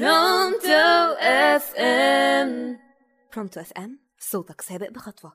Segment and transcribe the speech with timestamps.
[0.00, 2.78] Pronto FM.
[3.34, 5.32] Pronto FM صوتك سابق بخطوة.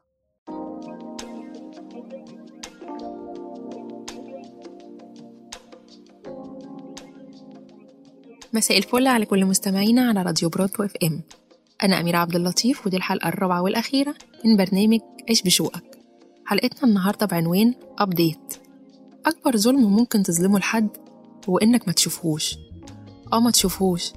[8.54, 11.22] مساء الفل على كل مستمعينا على راديو Pronto FM.
[11.84, 14.16] أنا أميرة عبد اللطيف ودي الحلقة الرابعة والأخيرة
[14.46, 15.00] من برنامج
[15.30, 16.00] عيش بشوقك.
[16.46, 18.54] حلقتنا النهارده بعنوان update
[19.26, 20.90] أكبر ظلم ممكن تظلمه لحد
[21.50, 22.58] هو إنك ما تشوفهوش.
[23.34, 24.12] آه ما تشوفهوش.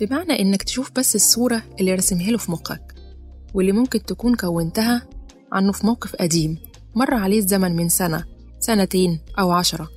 [0.00, 2.94] بمعنى إنك تشوف بس الصورة اللي رسمها له في مخك
[3.54, 5.08] واللي ممكن تكون كونتها
[5.52, 6.58] عنه في موقف قديم
[6.94, 8.24] مر عليه الزمن من سنة
[8.60, 9.88] سنتين أو عشرة.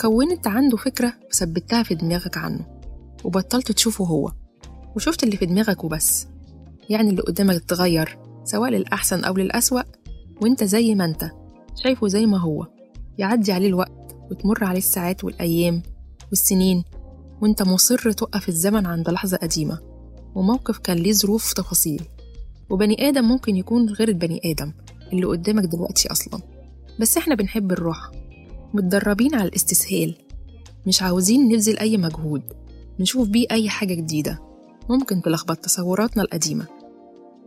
[0.00, 2.66] كونت عنده فكرة وثبتها في دماغك عنه
[3.24, 4.32] وبطلت تشوفه هو
[4.96, 6.26] وشفت اللي في دماغك وبس.
[6.88, 9.82] يعني اللي قدامك اتغير سواء للأحسن أو للأسوأ
[10.42, 11.30] وإنت زي ما إنت
[11.76, 12.66] شايفه زي ما هو.
[13.18, 15.82] يعدي عليه الوقت وتمر عليه الساعات والأيام
[16.30, 16.84] والسنين
[17.40, 19.78] وانت مصر توقف الزمن عند لحظة قديمة.
[20.34, 22.02] وموقف كان ليه ظروف تفاصيل
[22.70, 24.72] وبني آدم ممكن يكون غير البني آدم
[25.12, 26.40] اللي قدامك دلوقتي أصلا.
[27.00, 28.12] بس إحنا بنحب الراحة
[28.74, 30.14] متدربين على الاستسهال.
[30.86, 32.42] مش عاوزين نبذل أي مجهود.
[33.00, 34.38] نشوف بيه أي حاجة جديدة.
[34.88, 36.66] ممكن تلخبط تصوراتنا القديمة.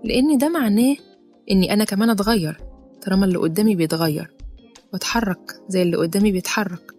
[0.04, 0.96] لأن ده معناه
[1.52, 2.62] إني أنا كمان أتغير.
[3.06, 4.34] طالما اللي قدامي بيتغير.
[4.94, 6.93] وأتحرك زي اللي قدامي بيتحرك.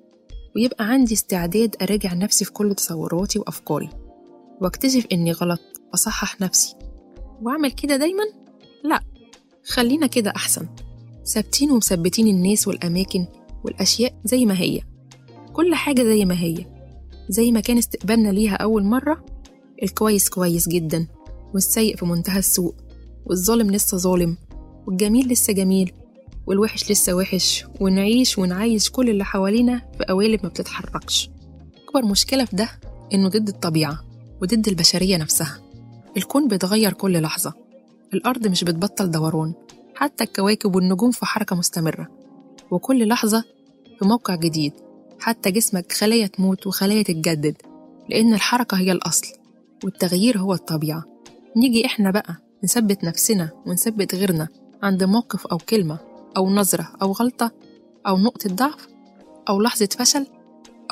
[0.56, 3.88] ويبقى عندي استعداد أراجع نفسي في كل تصوراتي وأفكاري
[4.60, 6.74] وأكتشف إني غلط وأصحح نفسي.
[7.42, 8.24] وأعمل كده دايما؟
[8.84, 9.00] لأ
[9.66, 10.68] خلينا كده أحسن.
[11.26, 13.26] ثابتين ومثبتين الناس والأماكن
[13.64, 14.80] والأشياء زي ما هي.
[15.52, 16.66] كل حاجة زي ما هي.
[17.28, 19.24] زي ما كان استقبالنا ليها أول مرة
[19.82, 21.06] الكويس كويس جدا
[21.54, 22.74] والسيء في منتهى السوء
[23.26, 24.36] والظالم لسه ظالم
[24.86, 25.92] والجميل لسه جميل.
[26.46, 31.30] والوحش لسه وحش ونعيش ونعيش كل اللي حوالينا في قوالب ما بتتحركش.
[31.88, 32.68] أكبر مشكلة في ده
[33.14, 34.00] إنه ضد الطبيعة
[34.42, 35.58] وضد البشرية نفسها.
[36.16, 37.52] الكون بيتغير كل لحظة.
[38.14, 39.54] الأرض مش بتبطل دوران
[39.94, 42.08] حتى الكواكب والنجوم في حركة مستمرة.
[42.70, 43.44] وكل لحظة
[43.98, 44.72] في موقع جديد
[45.20, 47.56] حتى جسمك خلايا تموت وخلايا تتجدد
[48.08, 49.26] لأن الحركة هي الأصل
[49.84, 51.04] والتغيير هو الطبيعة.
[51.56, 54.48] نيجي إحنا بقى نثبت نفسنا ونثبت غيرنا
[54.82, 55.98] عند موقف أو كلمة.
[56.36, 57.52] أو نظرة أو غلطة
[58.06, 58.88] أو نقطة ضعف
[59.48, 60.26] أو لحظة فشل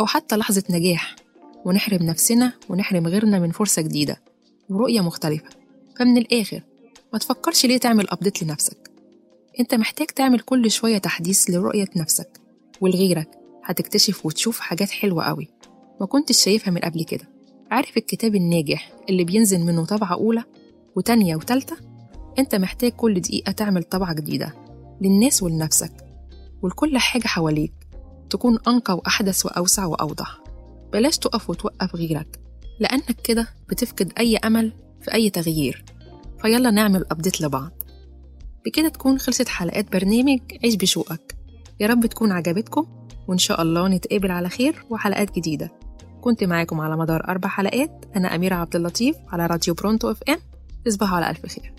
[0.00, 1.16] أو حتى لحظة نجاح.
[1.64, 4.22] ونحرم نفسنا ونحرم غيرنا من فرصة جديدة
[4.68, 5.48] ورؤية مختلفة.
[5.98, 6.62] فمن الآخر
[7.12, 8.90] ما تفكرش ليه تعمل أبديت لنفسك.
[9.60, 12.40] أنت محتاج تعمل كل شوية تحديث لرؤية نفسك
[12.80, 13.28] ولغيرك.
[13.64, 15.48] هتكتشف وتشوف حاجات حلوة قوي
[16.00, 17.28] ما كنتش شايفها من قبل كده.
[17.70, 20.44] عارف الكتاب الناجح اللي بينزل منه طبعة أولى
[20.96, 21.76] وتانية وتالتة؟
[22.38, 24.54] أنت محتاج كل دقيقة تعمل طبعة جديدة.
[25.02, 25.92] للناس ولنفسك
[26.62, 27.72] ولكل حاجة حواليك
[28.30, 30.40] تكون أنقى وأحدث وأوسع وأوضح.
[30.92, 32.40] بلاش تقف وتوقف غيرك
[32.80, 35.84] لأنك كده بتفقد أي أمل في أي تغيير.
[36.42, 37.70] فيلا نعمل update لبعض.
[38.66, 41.36] بكده تكون خلصت حلقات برنامج عيش بشوقك.
[41.80, 42.86] يا رب تكون عجبتكم
[43.28, 45.70] وإن شاء الله نتقابل على خير وحلقات جديدة.
[46.20, 50.38] كنت معاكم على مدار أربع حلقات أنا أميرة عبد اللطيف على راديو Pronto FM.
[50.84, 51.72] تصبحوا على ألف خير.